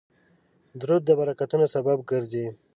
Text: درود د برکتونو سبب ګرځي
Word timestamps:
درود 0.79 1.01
د 1.05 1.09
برکتونو 1.19 1.65
سبب 1.75 1.97
ګرځي 2.09 2.45